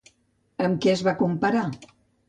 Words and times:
Amb 0.69 0.81
què 0.87 0.95
es 0.95 1.05
va 1.11 1.17
comparar? 1.23 1.65